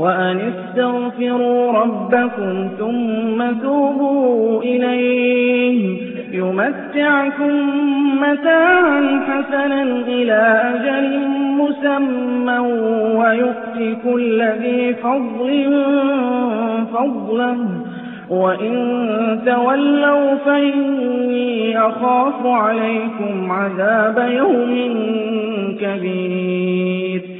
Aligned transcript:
وأن 0.00 0.40
استغفروا 0.40 1.72
ربكم 1.72 2.68
ثم 2.78 3.60
توبوا 3.62 4.62
إليه 4.62 5.98
يمتعكم 6.32 7.52
متاعا 8.20 9.20
حسنا 9.28 9.82
إلى 10.08 10.72
أجل 10.74 11.18
مسمى 11.58 12.58
ويؤتي 13.16 13.96
كل 14.04 14.42
ذي 14.42 14.94
فضل 14.94 15.84
فضله 16.92 17.56
وإن 18.30 19.40
تولوا 19.46 20.34
فإني 20.34 21.78
أخاف 21.78 22.46
عليكم 22.46 23.52
عذاب 23.52 24.30
يوم 24.32 24.94
كبير 25.80 27.39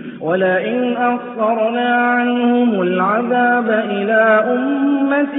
ولئن 0.23 0.97
أخرنا 0.97 1.95
عنهم 1.95 2.81
العذاب 2.81 3.69
إلى 3.69 4.43
أمة 4.55 5.37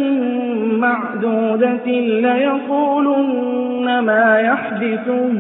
معدودة 0.78 1.86
ليقولن 2.26 3.98
ما 3.98 4.38
يحدثه 4.40 5.30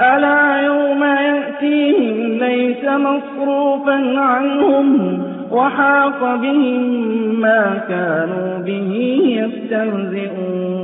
ألا 0.00 0.60
يوم 0.60 1.04
يأتيهم 1.04 2.38
ليس 2.38 2.84
مصروفا 2.84 4.20
عنهم 4.20 5.18
وحاق 5.50 6.34
بهم 6.34 7.40
ما 7.40 7.80
كانوا 7.88 8.58
به 8.58 9.20
يستهزئون. 9.40 10.74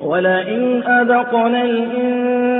ولئن 0.00 0.82
أذقنا 0.82 1.62
الإنسان 1.62 2.59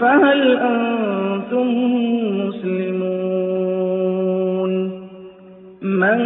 فهل 0.00 0.58
أنتم 0.58 1.66
مسلمون؟ 2.46 3.36
من 5.82 6.18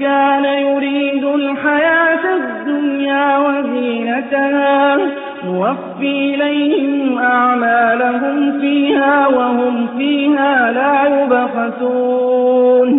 كان 0.00 0.44
يريد 0.44 1.24
الحياة 1.24 2.36
الدنيا 2.36 3.38
وزينتها 3.38 4.96
نوفي 5.44 6.34
إليهم 6.34 7.18
أعمالهم 7.18 8.60
فيها 8.60 9.26
وهم 9.26 9.86
فيها 9.98 10.72
لا 10.72 11.22
يبخسون. 11.22 12.92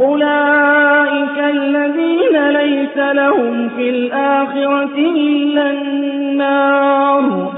أولئك 0.00 1.38
الذين 1.38 2.48
ليس 2.48 2.96
لهم 2.96 3.68
في 3.76 3.90
الآخرة 3.90 4.96
إلا 4.96 5.70
النار. 5.70 7.57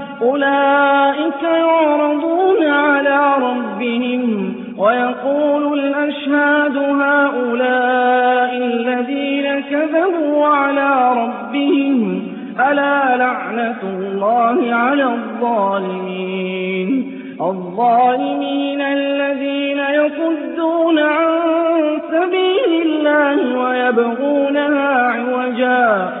أولئك 0.21 1.43
يعرضون 1.43 2.65
على 2.67 3.33
ربهم 3.41 4.53
ويقول 4.77 5.79
الأشهاد 5.79 6.77
هؤلاء 6.77 8.57
الذين 8.57 9.61
كذبوا 9.71 10.45
على 10.45 11.13
ربهم 11.23 12.23
ألا 12.59 13.17
لعنة 13.17 13.81
الله 13.83 14.73
على 14.75 15.03
الظالمين؟ 15.03 16.61
الظالمين 17.41 18.81
الذين 18.81 19.79
يصدون 19.79 20.99
عن 20.99 21.31
سبيل 22.11 22.81
الله 22.85 23.59
ويبغونها 23.59 25.11
عوجا 25.11 26.20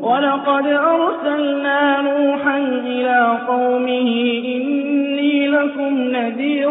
ولقد 0.00 0.66
أرسلنا 0.66 2.00
نوحا 2.00 2.58
إلى 2.86 3.38
قومه 3.48 4.08
إني 4.44 5.48
لكم 5.48 5.98
نذير 5.98 6.70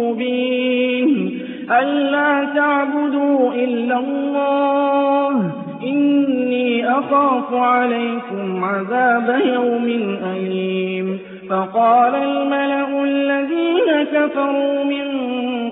مبين 0.00 1.40
ألا 1.70 2.48
تعبدوا 2.54 3.52
إلا 3.54 3.98
الله 3.98 5.52
إني 5.82 6.90
أخاف 6.90 7.54
عليكم 7.54 8.64
عذاب 8.64 9.40
يوم 9.54 10.16
أليم 10.36 11.18
فقال 11.50 12.14
الملأ 12.14 13.02
الذين 13.02 14.06
كفروا 14.12 14.84
من 14.84 15.06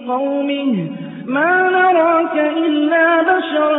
قومه 0.08 0.86
ما 1.26 1.70
نراك 1.70 2.54
إلا 2.56 3.22
بشرا 3.22 3.76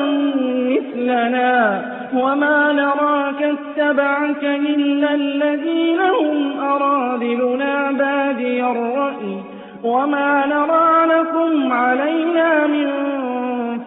مثلنا 0.69 1.99
وما 2.13 2.71
نراك 2.71 3.44
اتبعك 3.44 4.44
إلا 4.44 5.13
الذين 5.15 6.00
هم 6.00 6.59
أرادلنا 6.59 7.91
بادي 7.91 8.63
الرأي 8.63 9.38
وما 9.83 10.45
نرى 10.45 11.06
لكم 11.19 11.73
علينا 11.73 12.67
من 12.67 12.89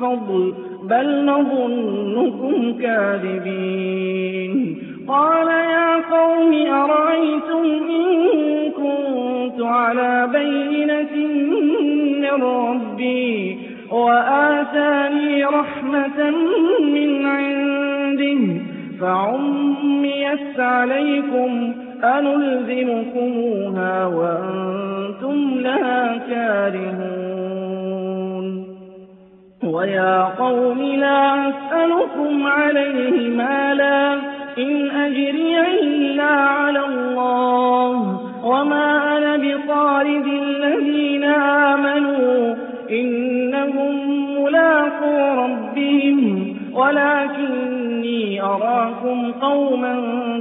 فضل 0.00 0.54
بل 0.82 1.24
نظنكم 1.24 2.78
كاذبين 2.82 4.52
قال 5.08 5.46
يا 5.48 5.96
قوم 6.10 6.66
أرأيتم 6.72 7.64
إن 7.90 8.12
كنت 8.70 9.62
على 9.62 10.28
بينة 10.32 11.16
من 12.20 12.42
ربي 12.42 13.58
وآتاني 13.90 15.44
رحمة 15.44 16.30
من 16.80 17.26
عنده 18.22 18.62
فعميت 19.00 20.58
عليكم 20.58 21.74
أنلزمكموها 22.04 24.06
وأنتم 24.06 25.54
لها 25.54 26.16
كارهون. 26.30 27.42
ويا 29.64 30.22
قوم 30.22 30.82
لا 30.82 31.48
أسألكم 31.48 32.46
عليه 32.46 33.36
مالا 33.36 34.14
إن 34.58 34.90
أجري 34.90 35.60
إلا 35.80 36.24
على 36.24 36.86
الله. 36.86 38.20
وما 38.44 39.18
أنا 39.18 39.36
بطارد 39.36 40.26
الذين 40.26 41.24
آمنوا 41.74 42.54
إنهم 42.90 43.94
ملاقو 44.42 45.42
ربهم 45.42 46.56
ولكني 48.02 48.42
أراكم 48.42 49.32
قوما 49.32 49.94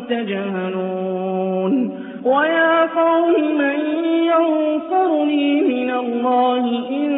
تجهلون 0.10 1.92
ويا 2.26 2.82
قوم 2.86 3.58
من 3.58 3.80
ينصرني 4.24 5.62
من 5.62 5.92
الله 5.92 6.90
إن 6.90 7.12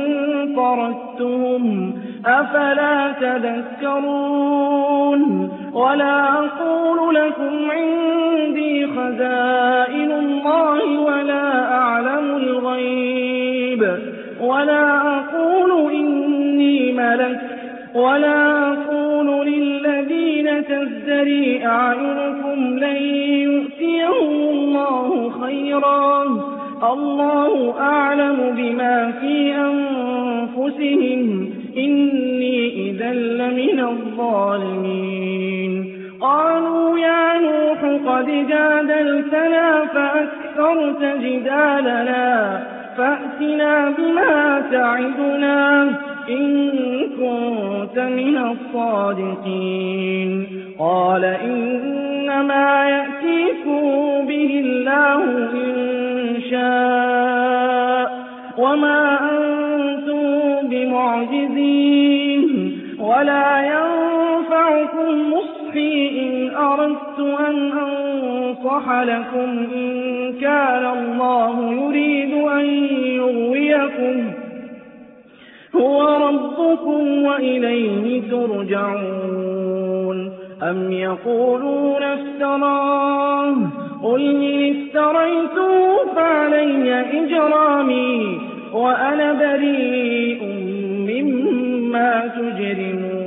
طردتهم 0.55 1.93
أفلا 2.25 3.11
تذكرون 3.21 4.41
ولا 5.73 6.29
أقول 6.29 7.15
لكم 7.15 7.71
عندي 7.71 8.87
خزائن 8.87 10.11
الله 10.11 10.99
ولا 10.99 11.75
أعلم 11.75 12.35
الغيب 12.35 13.97
ولا 14.41 14.97
أقول 15.17 15.91
إني 15.93 16.91
ملك 16.91 17.41
ولا 17.95 18.73
أقول 18.73 18.82
تزدري 20.69 21.65
أعينكم 21.65 22.79
لن 22.79 22.95
يؤتيهم 23.25 24.49
الله 24.49 25.31
خيرا. 25.41 26.23
الله 26.93 27.79
أعلم 27.79 28.53
بما 28.57 29.11
في 29.11 29.55
أنفسهم. 29.55 31.49
إني 31.77 32.89
إذا 32.89 33.13
لمن 33.13 33.79
الظالمين. 33.79 35.93
قالوا 36.21 36.99
يا 36.99 37.39
نوح 37.39 37.83
قد 38.07 38.25
جادلتنا 38.25 39.85
فأكثرت 39.85 41.21
جدالنا. 41.21 42.63
فأتنا 42.97 43.93
بما 43.97 44.63
تعدنا. 44.71 45.93
إن 46.29 46.71
كنت 47.19 47.99
من 47.99 48.37
الصادقين. 48.37 50.47
قال 50.79 51.25
إنما 51.25 52.89
يأتيكم 52.89 53.81
به 54.27 54.61
الله 54.65 55.23
إن 55.53 56.41
شاء 56.51 58.23
وما 58.57 59.19
أنتم 59.31 60.67
بمعجزين. 60.67 62.43
ولا 62.99 63.59
ينفعكم 63.59 65.33
نصحي 65.33 66.19
إن 66.19 66.55
أردت 66.55 67.19
أن 67.19 67.71
أنصح 67.71 69.01
لكم. 69.01 69.65
إن 69.75 70.33
كان 70.41 70.85
الله 70.97 71.73
يريد 71.73 72.33
أن 72.33 72.65
يغويكم. 73.05 74.32
هو 75.93 76.27
ربكم 76.27 77.23
وإليه 77.23 78.21
ترجعون. 78.21 80.17
أم 80.63 80.91
يقولون 80.91 82.03
افتراه. 82.03 83.55
قل 84.03 84.21
إن 84.21 84.71
افتريته 84.71 86.05
فعلي 86.15 87.05
إجرامي 87.23 88.39
وأنا 88.73 89.33
بريء 89.33 90.43
مما 91.07 92.27
تجرمون. 92.27 93.23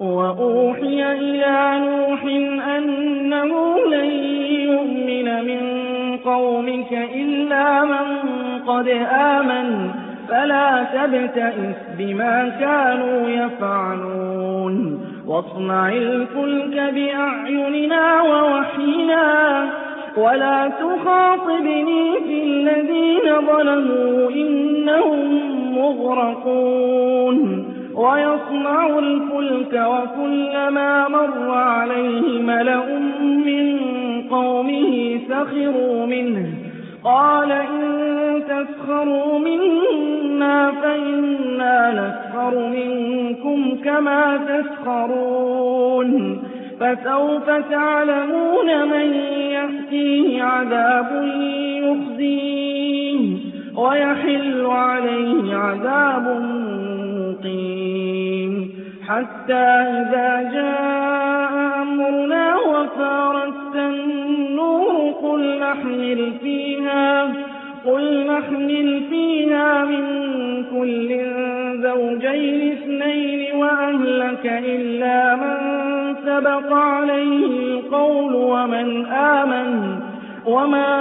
وأوحي 0.00 1.12
إلى 1.12 1.80
نوح 1.86 2.24
أنه 2.76 3.50
لن 3.90 4.10
يؤمن 4.70 5.28
من 5.44 5.62
قومك 6.16 6.92
إلا 7.14 7.84
من 7.84 8.06
قد 8.66 8.88
آمن 9.12 9.90
فلا 10.28 10.84
تبتئس 10.94 11.76
بما 11.98 12.48
كانوا 12.60 13.28
يفعلون. 13.28 15.00
واصنع 15.26 15.88
الفلك 15.88 16.94
بأعيننا 16.94 18.22
ووحينا 18.22 19.64
ولا 20.16 20.68
تخاطبني 20.68 22.12
في 22.26 22.42
الذين 22.44 23.46
ظلموا 23.46 24.30
إنهم 24.30 25.40
مغرقون. 25.78 27.66
ويصنع 27.94 28.98
الفلك 28.98 29.72
وكلما 29.72 31.08
مر 31.08 31.50
عليه 31.50 32.42
ملأ 32.42 32.98
من 33.22 33.78
قومه 34.30 35.20
سخروا 35.28 36.06
منه. 36.06 36.46
قال 37.04 37.52
إن 37.52 38.15
تسخروا 38.64 39.38
منا 39.38 40.72
فإنا 40.82 41.90
نسخر 41.92 42.68
منكم 42.68 43.76
كما 43.84 44.36
تسخرون 44.48 46.38
فسوف 46.80 47.50
تعلمون 47.70 48.88
من 48.88 49.14
يأتيه 49.50 50.42
عذاب 50.42 51.24
يخزيه 51.82 53.36
ويحل 53.76 54.66
عليه 54.66 55.56
عذاب 55.56 56.42
مقيم 57.20 58.70
حتى 59.08 59.54
إذا 59.54 60.50
جاء 60.52 61.82
أمرنا 61.82 62.56
وفارت 62.56 63.76
النور 63.76 65.12
قل 65.22 65.58
نحمل 65.60 66.32
فيها 66.42 67.32
قل 67.86 68.26
نحمل 68.26 69.02
فيها 69.10 69.84
من 69.84 70.04
كل 70.64 71.08
زوجين 71.82 72.72
اثنين 72.72 73.56
وأهلك 73.56 74.44
إلا 74.44 75.36
من 75.36 75.56
سبق 76.26 76.72
عليه 76.72 77.46
القول 77.46 78.34
ومن 78.34 79.06
آمن 79.06 79.98
وما 80.46 80.92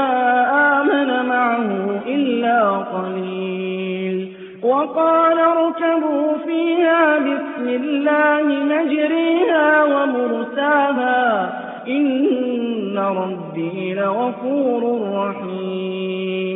آمن 0.82 1.30
معه 1.30 1.68
إلا 2.08 2.62
قليل. 2.72 4.28
وقال 4.64 5.38
اركبوا 5.40 6.38
فيها 6.46 7.20
بسم 7.20 7.66
الله 7.68 8.44
مجريها 8.44 9.84
ومرساها 9.84 11.54
إن 11.88 12.98
ربي 12.98 13.94
لغفور 13.94 14.82
رحيم. 15.14 16.55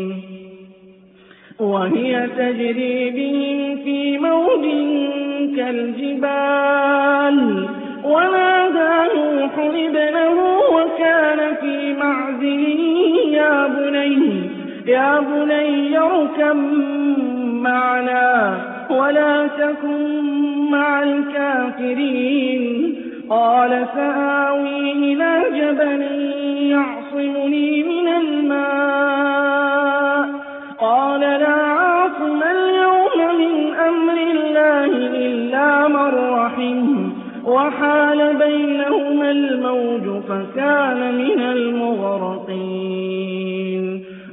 وهي 1.69 2.27
تجري 2.37 3.09
بهم 3.09 3.59
في 3.83 4.17
موج 4.17 4.65
كالجبال. 5.55 7.37
ونادى 8.03 8.95
نوح 9.15 9.53
ابنه 9.59 10.37
وكان 10.75 11.39
في 11.61 11.75
معزل 11.93 12.61
يا 13.33 13.67
بني 13.67 14.17
يا 14.87 15.19
بني 15.19 15.97
اركب 15.97 16.57
معنا 17.67 18.57
ولا 18.89 19.47
تكن 19.47 20.03
مع 20.71 21.03
الكافرين. 21.03 22.95
قال 23.29 23.87
سآوي 23.95 24.91
إلى 24.91 25.43
جبل 25.57 26.01
يعصمني 26.71 27.83
من 27.83 28.07
الماء. 28.07 28.88
رحم 36.59 37.09
وحال 37.45 38.35
بينهما 38.37 39.31
الموج 39.31 40.23
فكان 40.29 41.15
من 41.15 41.39
المغرقين. 41.41 42.53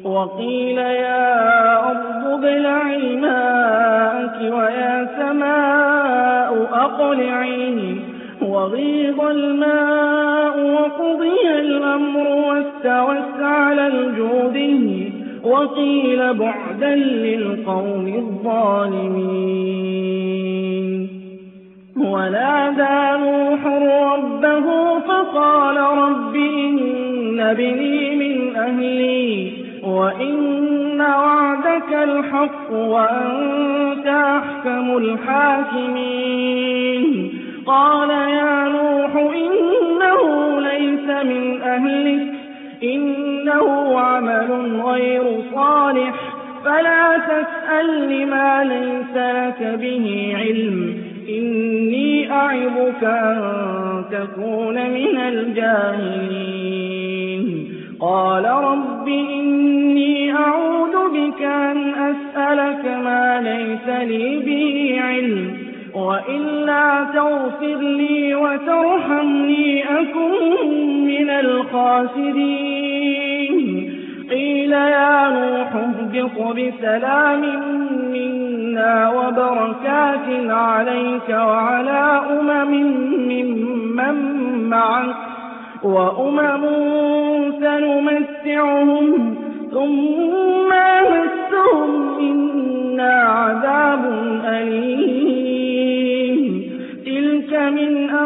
وقيل 0.04 0.78
يا 0.78 1.90
أرض 1.90 2.26
ابلعي 2.26 3.16
ماءك 3.16 4.40
ويا 4.40 5.09
سماء 5.18 6.68
أقلعي 6.73 7.97
وغيض 8.42 9.21
الماء 9.21 10.61
وقضي 10.75 11.50
الأمر 11.61 12.28
واستوت 12.28 13.40
على 13.40 13.87
الجود. 13.87 14.56
وقيل 15.45 16.35
بعدا 16.35 16.95
للقوم 16.95 18.06
الظالمين. 18.06 19.66
ونادى 21.97 23.25
نوح 23.25 23.67
ربه 23.67 24.99
فقال 24.99 25.76
رب 25.76 26.37
إن 26.37 27.41
ابني 27.41 28.17
من 28.17 28.57
أهلي 28.57 29.53
وإن 29.83 31.00
وعدك 31.00 31.93
الحق 31.93 32.73
وأنت 32.73 34.07
أحكم 34.07 34.97
الحاكمين. 34.97 36.26
قال 37.67 38.11
يا 38.11 38.69
نوح 38.69 39.17
إنه 39.17 40.21
ليس 40.61 41.09
من 41.25 41.62
أهلك 41.62 42.33
إنه 42.83 44.00
عمل 44.00 44.81
غير 44.85 45.23
صالح 45.55 46.15
فلا 46.65 47.19
تسأل 47.19 48.09
لما 48.11 48.65
ليس 48.65 49.17
لك 49.17 49.79
به 49.81 50.35
علم. 50.38 51.06
إني 51.28 52.33
أعظك 52.33 53.04
أن 53.04 54.04
تكون 54.12 54.90
من 54.90 55.16
الجاهلين. 55.16 56.87
قال 58.00 58.45
رب 58.45 59.09
إني 59.09 60.33
أعوذ 60.33 60.97
بك 61.14 61.42
أن 61.42 61.95
أسألك 61.95 62.85
ما 62.85 63.40
ليس 63.40 63.88
لي 64.09 64.38
به 64.38 65.00
علم 65.02 65.56
وإلا 65.95 67.06
تغفر 67.14 67.80
لي 67.80 68.35
وترحمني 68.35 69.85
أكن 69.85 70.68
من 71.06 71.30
الخاسرين. 71.30 72.86
قيل 74.30 74.73
يا 74.73 75.28
نوح 75.28 75.75
اهبط 75.75 76.56
بسلام 76.56 77.42
منا 78.12 79.11
وبركات 79.11 80.50
عليك 80.50 81.28
وعلى 81.28 82.23
أمم 82.30 82.73
ممن 83.28 84.16
معك 84.68 85.16
وأمم 85.83 86.64
سنمتعهم 87.61 89.37
ثم 89.73 90.71
مسهم 91.11 91.90
منا 92.18 93.14
عذاب 93.23 94.04
أليم. 94.45 95.56
تِلْكَ 97.06 97.52
مِنْ 97.54 98.11
أَنبَاءِ 98.11 98.25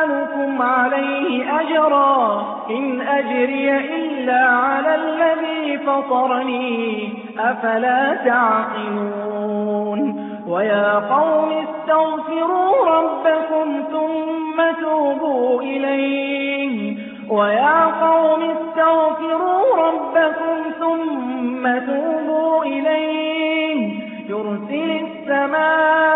أسألكم 0.00 0.62
عليه 0.62 1.60
أجرا. 1.60 2.46
إن 2.70 3.00
أجري 3.00 3.78
إلا 3.78 4.46
على 4.46 4.94
الذي 4.94 5.78
فطرني. 5.78 7.08
أفلا 7.38 8.14
تعقلون؟ 8.14 10.00
ويا 10.48 10.94
قوم 10.94 11.52
استغفروا 11.52 12.86
ربكم 12.86 13.82
ثم 13.92 14.62
توبوا 14.80 15.62
إليه. 15.62 16.96
ويا 17.30 17.84
قوم 17.84 18.42
استغفروا 18.42 19.76
ربكم 19.76 20.70
ثم 20.80 21.78
توبوا 21.78 22.64
إليه. 22.64 24.00
يرسل 24.28 25.06
السماء 25.06 26.09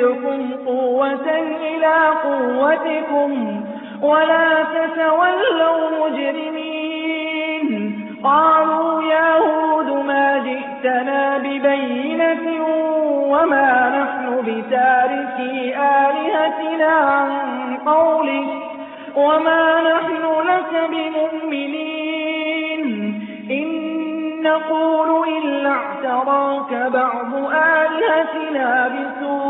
ويزدكم 0.00 0.40
قوة 0.66 1.28
إلى 1.62 1.96
قوتكم 2.24 3.30
ولا 4.02 4.64
تتولوا 4.74 6.08
مجرمين. 6.08 7.66
قالوا 8.24 9.02
يا 9.02 9.38
هود 9.38 10.04
ما 10.06 10.38
جئتنا 10.38 11.38
ببينة 11.38 12.64
وما 13.32 13.88
نحن 13.98 14.42
بتاركي 14.46 15.76
آلهتنا 15.76 16.86
عن 16.86 17.30
قولك 17.86 18.48
وما 19.16 19.80
نحن 19.80 20.24
لك 20.48 20.72
بمؤمنين. 20.90 22.84
إن 23.50 23.66
نقول 24.42 25.28
إلا 25.28 25.70
اعتراك 25.70 26.72
بعض 26.92 27.34
آلهتنا 27.54 28.88
بسوء 28.88 29.49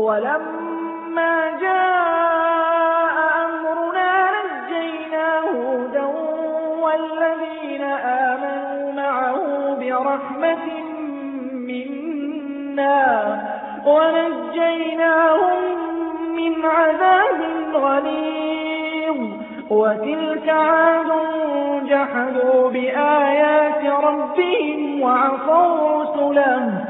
ولما 0.00 1.50
جاء 1.60 3.16
أمرنا 3.44 4.28
نجينا 4.40 5.40
هودا 5.40 6.04
والذين 6.82 7.82
آمنوا 8.04 8.92
معه 8.92 9.74
برحمة 9.80 10.66
منا 11.68 13.10
ونجيناهم 13.86 15.62
من 16.36 16.64
عذاب 16.64 17.40
غليظ 17.74 19.16
وتلك 19.70 20.48
عاد 20.48 21.10
جحدوا 21.88 22.70
بآيات 22.70 23.84
ربهم 24.04 25.00
وعصوا 25.02 26.02
رسله 26.02 26.89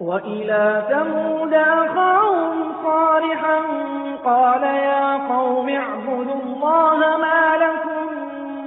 وإلى 0.00 0.84
ثمود 0.90 1.54
أخاهم 1.54 2.72
صالحا 2.84 3.60
قال 4.24 4.62
يا 4.62 5.16
قوم 5.16 5.68
اعبدوا 5.68 6.34
الله 6.44 6.96
ما 7.16 7.56
لكم 7.56 8.06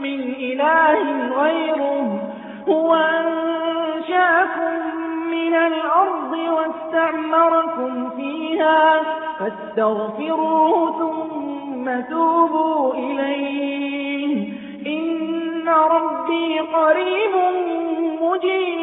من 0.02 0.20
إله 0.22 1.30
غيره 1.42 2.20
هو 2.70 2.96
أنشأكم 2.96 4.74
من 5.32 5.56
الأرض 5.56 6.34
واستعمركم 6.34 8.10
فيها 8.10 9.02
فاستغفروه 9.39 11.00
ثم 11.00 12.02
توبوا 12.10 12.94
إليه 12.94 14.48
إن 14.88 15.70
ربي 15.70 16.60
قريب 16.60 17.36
مجيب 18.22 18.79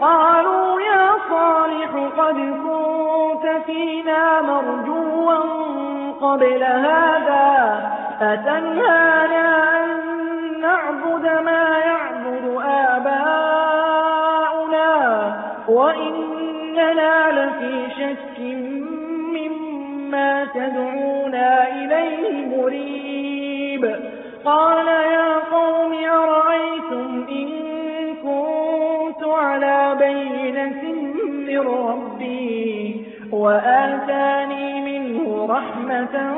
قالوا 0.00 0.80
يا 0.80 1.10
صالح 1.30 1.90
قد 2.18 2.34
كنت 2.34 3.64
فينا 3.66 4.42
مرجوا 4.42 5.34
قبل 6.20 6.62
هذا 6.62 7.80
أتنهانا 8.20 9.68
أن 9.84 9.88
نعبد 10.60 11.24
ما 11.44 11.78
يعبد 11.78 12.62
آباؤنا؟ 12.64 13.68
وإننا 15.68 17.30
لفي 17.30 17.90
شك 17.98 18.38
مما 19.34 20.44
تدعونا 20.54 21.68
إليه 21.68 22.56
مريب. 22.56 23.84
قال 24.44 24.88
من 31.48 31.58
ربي 31.68 33.04
وآتاني 33.32 34.80
منه 34.80 35.46
رحمة 35.50 36.34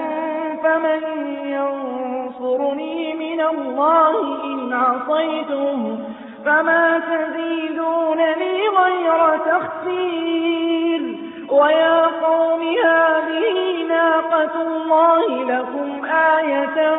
فمن 0.65 1.01
ينصرني 1.45 3.15
من 3.15 3.41
الله 3.41 4.45
إن 4.45 4.73
عصيته 4.73 5.99
فما 6.45 6.99
تزيدونني 6.99 8.69
غير 8.69 9.39
تخسير 9.39 11.17
ويا 11.51 12.07
قوم 12.07 12.61
هذه 12.85 13.87
ناقة 13.89 14.63
الله 14.63 15.45
لكم 15.45 16.05
آية 16.05 16.97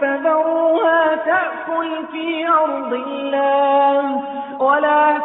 فذروها 0.00 1.16
تأكل 1.16 2.06
في 2.12 2.48
أرض 2.48 2.92
الله 2.92 4.22
ولا 4.60 5.18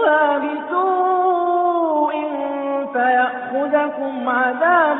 تمسوها 0.00 0.38
بسوء 0.38 2.12
فيأخذكم 2.92 4.28
عذاب 4.28 4.98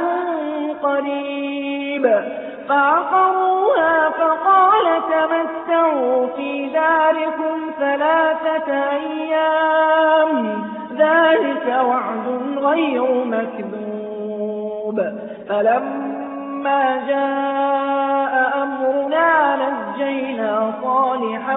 قريب. 0.82 2.22
فعقروها 2.68 4.10
فقال 4.10 5.02
تمتعوا 5.10 6.26
في 6.36 6.68
داركم 6.68 7.70
ثلاثة 7.78 8.72
أيام. 8.90 10.62
ذلك 10.96 11.66
وعد 11.86 12.58
غير 12.58 13.24
مكذوب. 13.24 15.00
فلما 15.48 17.00
جاء 17.08 18.62
أمرنا 18.62 19.56
نجينا 19.56 20.72
صالحا 20.82 21.56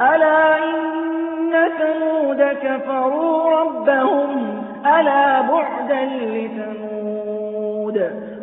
ألا 0.00 0.58
إن 0.58 1.52
ثمود 1.78 2.42
كفروا 2.42 3.50
ربهم 3.60 4.62
ألا 4.86 5.40
بعدا 5.40 6.04
لثمود 6.04 7.96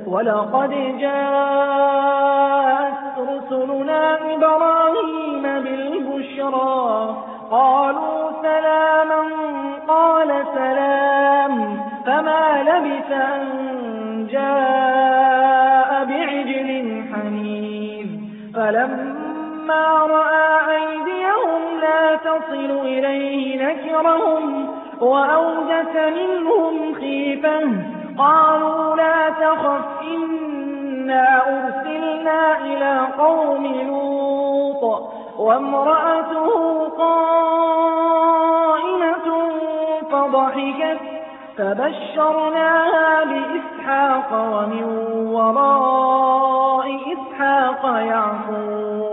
ولقد 0.08 0.98
جاءت 1.00 2.94
رسلنا 3.20 4.18
إبراهيم 4.36 5.42
بالبشرى 5.42 7.18
قالوا 7.52 8.32
سلاما 8.42 9.24
قال 9.88 10.30
سلام 10.56 11.78
فما 12.06 12.64
لبث 12.64 13.12
أن 13.12 13.42
جاء 14.32 16.06
بعجل 16.06 17.04
حنيذ 17.14 18.08
فلما 18.56 19.13
رأى 19.72 20.76
أيديهم 20.76 21.62
لا 21.82 22.16
تصل 22.16 22.82
إليه 22.86 23.66
نكرهم 23.66 24.68
وأوجس 25.02 25.96
منهم 25.96 26.94
خيفة 26.94 27.62
قالوا 28.18 28.96
لا 28.96 29.30
تخف 29.30 29.86
إنا 30.02 31.42
أرسلنا 31.48 32.58
إلى 32.62 33.08
قوم 33.18 33.66
لوط 33.66 34.84
وامرأته 35.38 36.48
قائمة 36.98 37.94
فضحكت 40.12 41.00
فبشرناها 41.58 43.24
بإسحاق 43.24 44.30
ومن 44.34 44.84
وراء 45.34 46.88
إسحاق 47.14 47.84
يعقوب. 47.86 49.13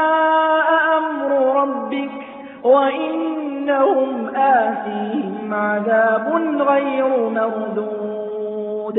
وإنهم 2.71 4.35
آتيهم 4.35 5.53
عذاب 5.53 6.27
غير 6.61 7.07
مردود. 7.29 8.97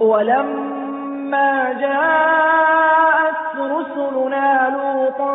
ولما 0.00 1.72
جاءت 1.80 3.36
رسلنا 3.56 4.76
لوطا 4.76 5.34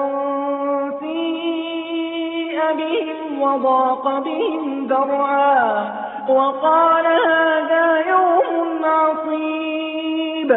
سيء 0.99 2.59
بهم 2.77 3.41
وضاق 3.41 4.19
بهم 4.19 4.87
ذرعا 4.87 5.91
وقال 6.29 7.05
هذا 7.05 7.85
يوم 8.09 8.85
عصيب. 8.85 10.51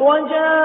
وجاءه 0.00 0.64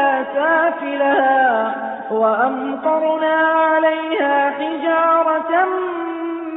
سافلها 0.71 1.75
وأمطرنا 2.11 3.35
عليها 3.35 4.49
حجارة 4.49 5.65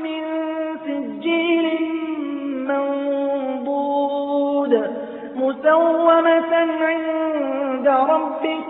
من 0.03 0.22
سجيل 0.87 1.79
منضود 2.68 4.72
مسومة 5.37 6.55
عند 6.81 7.88
ربك 7.88 8.64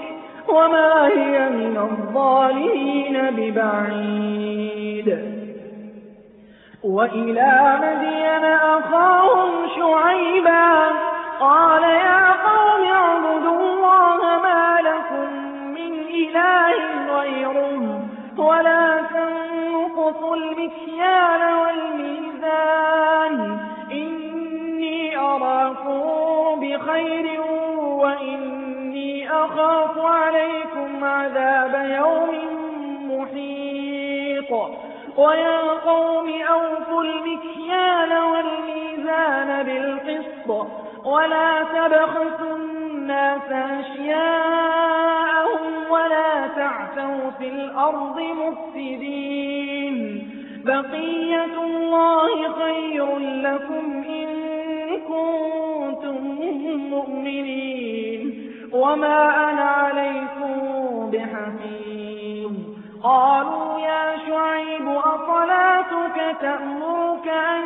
وما 0.49 1.07
هي 1.07 1.49
من 1.49 1.77
الظالمين 1.77 3.31
ببعيد. 3.37 5.09
وإلى 6.85 7.79
مدين 7.83 8.45
أخاهم 8.45 9.51
شعيبا 9.77 10.71
قال 11.41 11.83
يا 11.83 12.33
قوم 12.47 12.83
اعبدوا 12.87 13.64
إله 16.35 17.21
غيره 17.21 18.03
ولا 18.39 19.03
تنقصوا 19.11 20.37
المكيال 20.37 21.43
والميزان. 21.61 23.37
إني 23.93 25.17
أراكم 25.17 26.61
بخير 26.61 27.41
وإني 27.81 29.31
أخاف 29.31 29.99
عليكم 29.99 31.05
عذاب 31.05 31.75
يوم 32.01 32.35
محيط. 33.11 34.51
ويا 35.17 35.61
قوم 35.87 36.29
أوفوا 36.43 37.03
المكيال 37.03 38.13
والميزان 38.19 39.63
بالقسط 39.63 40.49
ولا 41.05 41.63
تبخسوا 41.63 42.57
الناس 42.57 43.53
أشياءهم 43.53 45.24
ولا 45.95 46.47
تعثوا 46.47 47.31
في 47.39 47.49
الأرض 47.49 48.21
مفسدين. 48.21 49.97
بقية 50.65 51.55
الله 51.65 52.53
خير 52.53 53.19
لكم 53.19 54.05
إن 54.09 54.29
كنتم 55.09 56.25
مؤمنين. 56.91 58.51
وما 58.73 59.51
أنا 59.51 59.63
عليكم 59.63 61.11
بحفيظ. 61.11 62.53
قالوا 63.03 63.79
يا 63.79 64.17
شعيب 64.29 64.89
أصلاتك 64.89 66.37
تأمرك 66.41 67.29
أن 67.29 67.63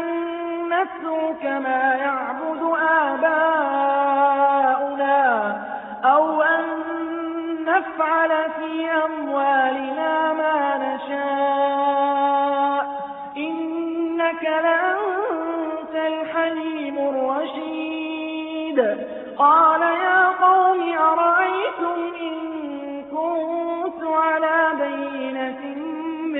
نترك 0.68 1.44
ما 1.44 1.94
يعبد 1.94 2.62
آباؤنا 3.02 3.87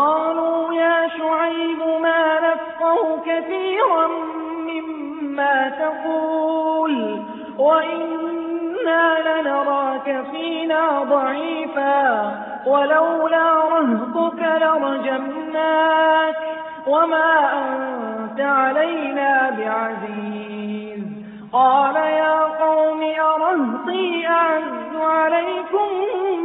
قالوا 0.00 0.72
يا 0.74 1.08
شعيب 1.08 1.78
ما 2.02 2.40
نفقه 2.40 3.20
كثيرا 3.26 4.06
مما 4.68 5.68
تقول 5.68 7.22
وإنا 7.58 9.06
لنراك 9.28 10.24
فينا 10.30 11.02
ضعيفا 11.02 12.32
ولولا 12.66 13.52
رهطك 13.52 14.42
لرجمناك 14.62 16.36
وما 16.86 17.32
أنت 17.62 18.40
علينا 18.40 19.50
بعزيز. 19.50 21.04
قال 21.52 21.96
يا 21.96 22.40
قوم 22.40 23.02
أرهطي 23.02 24.26
أعز 24.26 24.96
عليكم 24.96 25.88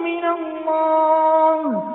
من 0.04 0.26
الله 0.26 1.95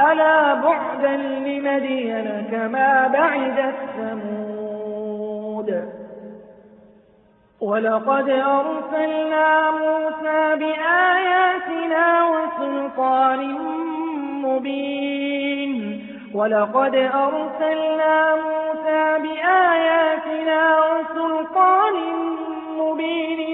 ألا 0.00 0.54
بعدا 0.54 1.16
لمدين 1.16 2.46
كما 2.50 3.06
بعدت 3.06 3.74
ثمود 3.96 5.84
ولقد 7.60 8.28
أرسلنا 8.30 9.70
موسى 9.70 10.56
بآياتنا 10.56 12.24
وسلطان 12.28 13.40
مبين 14.44 15.74
ولقد 16.34 16.94
أرسلنا 16.94 18.34
موسى 18.36 19.18
بآياتنا 19.22 20.78
وسلطان 20.78 21.94
مبين 22.78 23.53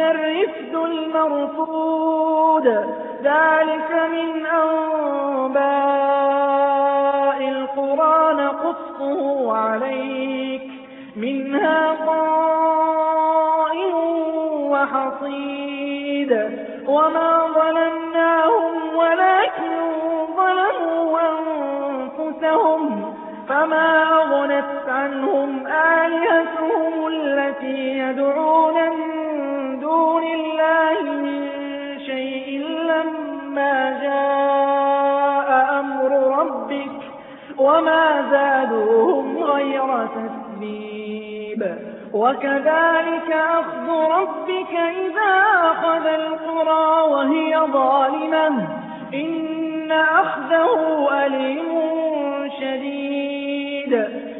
الرفد 0.00 0.74
المرفود. 0.74 2.66
ذلك 3.22 3.90
من 4.12 4.46
أنباء 4.46 5.58
القرى 7.48 8.34
نقصه 8.34 9.52
عليك. 9.56 10.62
منها 11.16 11.92
قائم 12.06 13.94
وحصيد. 14.70 16.32
وما 16.88 17.46
ظلمناهم 17.54 18.96
ولكن 18.96 19.72
ظلموا 20.36 21.18
أنفسهم. 21.20 23.14
فما 23.48 24.02
أغنت 24.02 24.88
عنهم 24.88 25.66
آلهتهم 25.66 27.06
التي 27.06 27.98
يدعون 27.98 28.74
دون 29.98 30.22
الله 30.22 31.02
من 31.02 31.48
شيء 32.06 32.48
لما 32.90 33.98
جاء 34.02 35.48
أمر 35.80 36.10
ربك 36.38 36.98
وما 37.58 38.06
زادوهم 38.30 39.38
غير 39.38 40.06
تسبيب. 40.06 41.62
وكذلك 42.12 43.30
أخذ 43.32 43.88
ربك 44.18 44.74
إذا 44.74 45.34
أخذ 45.70 46.06
القرى 46.06 46.88
وهي 47.12 47.58
ظالمة. 47.72 48.68
إن 49.14 49.92
أخذه 49.92 51.08
أليم 51.26 51.72
شديد. 52.60 53.92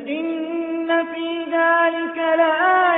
إن 0.08 1.04
في 1.14 1.44
ذلك 1.52 2.18
لآية 2.18 2.97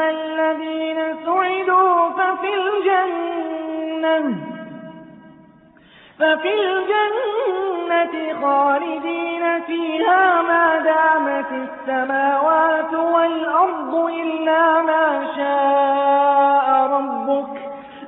الذين 0.00 1.16
سعدوا 1.24 2.08
ففي 2.10 2.50
الجنة 2.54 4.18
ففي 6.18 6.52
الجنة 6.54 8.14
خالدين 8.42 9.60
فيها 9.66 10.42
ما 10.42 10.78
دامت 10.78 11.52
السماوات 11.52 12.94
والأرض 12.94 13.94
إلا 13.94 14.82
ما 14.82 15.26
شاء 15.36 16.66
ربك 16.92 17.54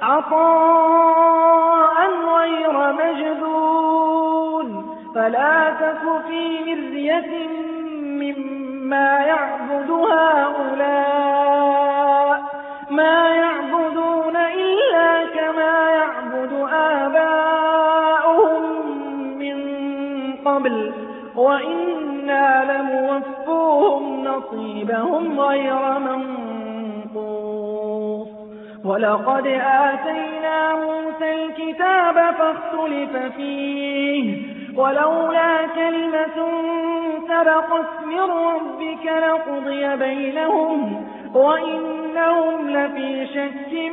عطاء 0.02 1.98
غير 2.36 2.92
مجدود 2.92 4.68
فلا 5.14 5.70
تك 5.70 6.02
في 6.28 6.60
مرية 7.10 7.48
مما 8.20 9.18
يعبد 9.18 9.90
هؤلاء 9.90 11.29
ما 13.00 13.20
يعبدون 13.28 14.36
إلا 14.36 15.24
كما 15.36 15.90
يعبد 15.90 16.52
آباؤهم 16.72 18.62
من 19.38 19.58
قبل 20.44 20.92
وإنا 21.36 22.46
لموفوهم 22.70 24.24
نصيبهم 24.24 25.40
غير 25.40 25.98
منقوص. 25.98 27.50
ولقد 28.84 29.46
آتينا 29.86 30.74
موسى 30.74 31.28
الكتاب 31.44 32.14
فاختلف 32.14 33.16
فيه 33.36 34.24
ولولا 34.76 35.66
كلمة 35.74 36.38
سبقت 37.28 37.90
من 38.06 38.20
ربك 38.20 39.04
لقضي 39.06 39.96
بينهم. 39.96 41.09
وإنهم 41.34 42.70
لفي 42.70 43.26
شك 43.26 43.92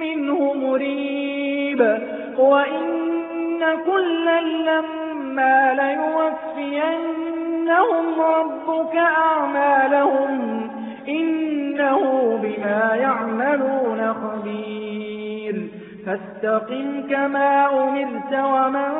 منه 0.00 0.54
مريب 0.54 1.98
وإن 2.38 2.92
كلا 3.86 4.40
لما 4.40 5.74
ليوفينهم 6.54 8.20
ربك 8.20 8.96
أعمالهم 8.96 10.70
إنه 11.08 12.00
بما 12.42 12.94
يعملون 12.94 14.14
خبير 14.14 15.68
فاستقم 16.06 17.02
كما 17.10 17.66
أمرت 17.66 18.32
ومن 18.32 18.92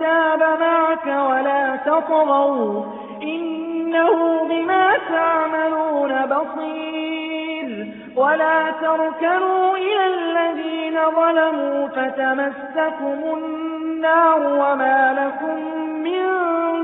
تاب 0.00 0.40
معك 0.60 1.06
ولا 1.06 1.76
تطغوا 1.76 2.84
إنه 3.94 4.48
بما 4.48 4.96
تعملون 5.08 6.26
بصير. 6.26 7.86
ولا 8.16 8.70
تركنوا 8.70 9.76
إلى 9.76 10.06
الذين 10.06 10.98
ظلموا 11.16 11.88
فتمسكم 11.88 13.38
النار 13.38 14.38
وما 14.38 15.00
لكم 15.18 15.58
من 16.02 16.26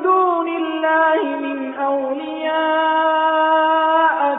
دون 0.03 0.49
الله 0.49 1.23
من 1.37 1.75
أولياء 1.75 2.59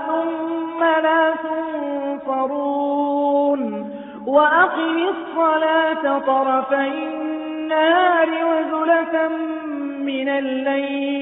ثم 0.07 0.83
لا 0.83 1.33
تنصرون. 2.25 2.81
وأقم 4.27 4.97
الصلاة 4.97 6.19
طرفي 6.19 6.87
النهار 6.87 8.29
وزلفا 8.29 9.27
من 10.05 10.29
الليل. 10.29 11.21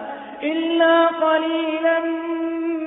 إلا 0.43 1.07
قليلا 1.07 1.99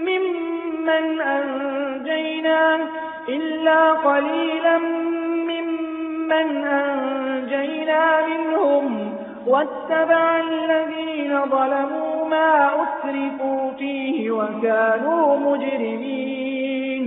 ممن 0.08 1.20
أنجينا 1.20 2.88
إلا 3.28 3.92
قليلا 3.92 4.78
ممن 5.48 6.64
أنجينا 6.66 8.26
منهم. 8.26 9.14
واتبع 9.46 10.40
الذين 10.40 11.40
ظلموا 11.50 12.28
ما 12.28 12.70
أسرفوا 12.82 13.70
فيه 13.78 14.30
وكانوا 14.30 15.36
مجرمين. 15.36 17.04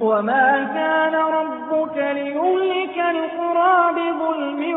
وما 0.00 0.68
كان 0.74 1.14
ربك 1.14 1.96
ليهلك 1.96 2.98
القرى 2.98 3.92
بظلم 3.92 4.74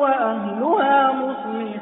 وأهلها 0.00 1.12
مصلحون 1.12 1.81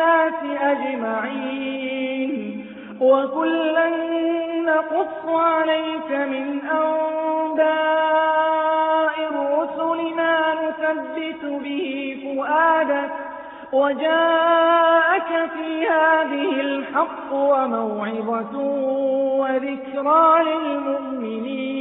والناس 0.00 0.40
أجمعين. 0.60 2.32
وكلا 3.00 3.88
نقص 4.64 5.24
عليك 5.26 6.10
من 6.10 6.60
أنباء 6.60 7.70
الرسل 9.30 10.14
ما 10.16 10.54
نثبت 10.54 11.44
به 11.44 12.16
فؤادك 12.24 13.10
وجاءك 13.72 15.50
في 15.54 15.88
هذه 15.88 16.60
الحق 16.60 17.32
وموعظة 17.32 18.58
وذكرى 19.40 20.42
للمؤمنين. 20.44 21.80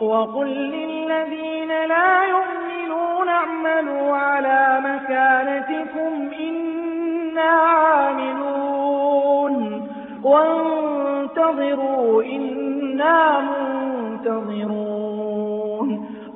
وقل 0.00 0.46
للذين 0.46 1.68
لا 1.68 2.24
يؤمنون 2.24 2.59
اعملوا 3.66 4.16
على 4.16 4.80
مكانتكم 4.84 6.30
إنا 6.40 7.42
عاملون 7.90 8.74
وانتظروا 10.24 12.22
إنا 12.22 13.40
منتظرون 14.20 14.90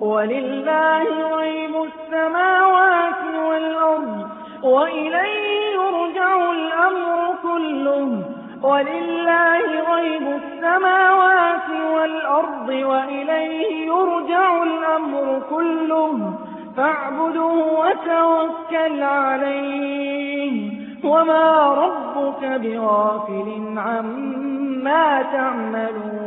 ولله 0.00 1.02
غيب 1.36 1.74
السماوات 1.84 3.22
والأرض 3.48 4.26
وإليه 4.62 5.74
يرجع 5.74 6.50
الأمر 6.52 7.34
كله 7.42 8.22
ولله 8.62 9.94
غيب 9.94 10.22
السماوات 10.42 11.68
والأرض 11.94 12.68
وإليه 12.68 13.86
يرجع 13.86 14.62
الأمر 14.62 15.42
كله 15.50 16.34
فاعبده 16.76 17.44
وتوكل 17.44 19.02
عليه. 19.02 20.70
وما 21.04 21.68
ربك 21.68 22.44
بغافل 22.44 23.78
عما 23.78 25.22
تعملون. 25.22 26.23